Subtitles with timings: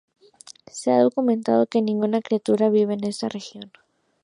[0.65, 3.71] Se ha documentado que ninguna criatura vive en esta región.